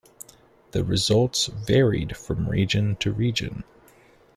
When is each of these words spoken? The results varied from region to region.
The 0.71 0.83
results 0.83 1.45
varied 1.45 2.17
from 2.17 2.49
region 2.49 2.95
to 3.01 3.11
region. 3.11 3.63